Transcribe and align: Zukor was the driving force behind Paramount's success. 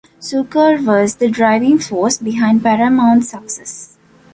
Zukor 0.19 0.83
was 0.83 1.17
the 1.17 1.29
driving 1.29 1.77
force 1.77 2.17
behind 2.17 2.63
Paramount's 2.63 3.29
success. 3.29 3.99